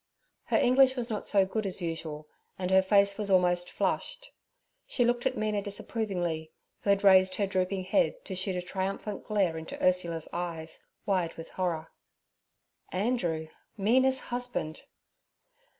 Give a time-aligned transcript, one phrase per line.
[0.45, 4.31] Her English was not so good as usual, and her face was almost flushed.
[4.87, 9.23] She looked at Mina disapprovingly, who had raised her drooping head to shoot a triumphant
[9.25, 11.91] glare into Ursula's eyes, wide with horror.
[12.91, 14.85] Andrew, Mina's husband!